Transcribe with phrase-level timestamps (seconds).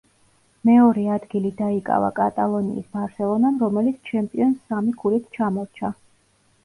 [0.69, 5.93] მეორე ადგილი დაიკავა კატალონიის „ბარსელონამ“, რომელიც ჩემპიონს სამი ქულით ჩამორჩა.